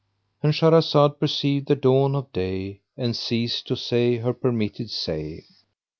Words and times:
And 0.41 0.51
Shahrazed 0.51 1.19
perceived 1.19 1.67
the 1.67 1.75
dawn 1.75 2.15
of 2.15 2.33
day 2.33 2.81
and 2.97 3.15
ceased 3.15 3.67
to 3.67 3.75
say 3.75 4.17
her 4.17 4.33
permitted 4.33 4.89
say. 4.89 5.43